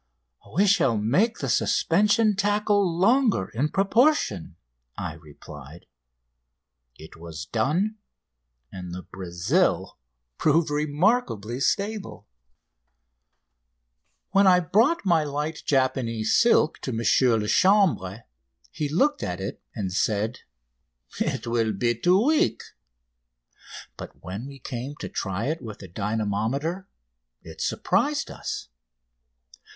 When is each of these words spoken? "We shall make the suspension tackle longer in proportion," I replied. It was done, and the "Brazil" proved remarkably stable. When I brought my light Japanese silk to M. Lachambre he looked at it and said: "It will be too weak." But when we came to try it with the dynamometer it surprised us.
"We 0.55 0.65
shall 0.65 0.97
make 0.97 1.37
the 1.37 1.47
suspension 1.47 2.35
tackle 2.35 2.91
longer 2.99 3.49
in 3.49 3.69
proportion," 3.69 4.55
I 4.97 5.13
replied. 5.13 5.85
It 6.95 7.17
was 7.17 7.45
done, 7.45 7.97
and 8.71 8.93
the 8.93 9.03
"Brazil" 9.03 9.99
proved 10.39 10.71
remarkably 10.71 11.59
stable. 11.59 12.25
When 14.31 14.47
I 14.47 14.59
brought 14.59 15.05
my 15.05 15.23
light 15.23 15.61
Japanese 15.67 16.35
silk 16.35 16.79
to 16.79 16.89
M. 16.89 16.97
Lachambre 17.39 18.23
he 18.71 18.89
looked 18.89 19.21
at 19.21 19.39
it 19.39 19.61
and 19.75 19.93
said: 19.93 20.39
"It 21.19 21.45
will 21.45 21.73
be 21.73 21.93
too 21.93 22.25
weak." 22.25 22.63
But 23.97 24.23
when 24.23 24.47
we 24.47 24.57
came 24.57 24.95
to 24.95 25.09
try 25.09 25.45
it 25.45 25.61
with 25.61 25.77
the 25.77 25.87
dynamometer 25.87 26.87
it 27.43 27.61
surprised 27.61 28.31
us. 28.31 28.69